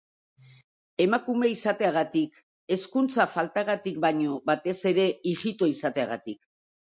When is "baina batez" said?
4.07-4.77